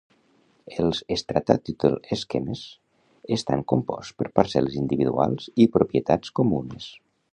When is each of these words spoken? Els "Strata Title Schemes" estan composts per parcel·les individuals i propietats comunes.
Els 0.83 1.01
"Strata 1.21 1.57
Title 1.67 2.15
Schemes" 2.21 2.63
estan 3.37 3.61
composts 3.75 4.17
per 4.23 4.29
parcel·les 4.41 4.79
individuals 4.85 5.51
i 5.67 5.69
propietats 5.77 6.35
comunes. 6.41 6.91